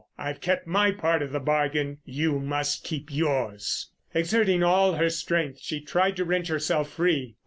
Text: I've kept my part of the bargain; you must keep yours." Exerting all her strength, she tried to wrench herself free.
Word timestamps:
I've 0.17 0.41
kept 0.41 0.65
my 0.65 0.89
part 0.89 1.21
of 1.21 1.31
the 1.31 1.39
bargain; 1.39 1.99
you 2.05 2.39
must 2.39 2.83
keep 2.83 3.13
yours." 3.13 3.91
Exerting 4.15 4.63
all 4.63 4.93
her 4.93 5.11
strength, 5.11 5.59
she 5.61 5.79
tried 5.79 6.15
to 6.17 6.25
wrench 6.25 6.47
herself 6.47 6.89
free. 6.89 7.35